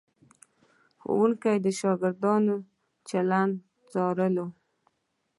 [1.01, 2.55] ښوونکي د شاګردانو
[3.09, 3.53] چلند
[3.91, 4.45] څارلو.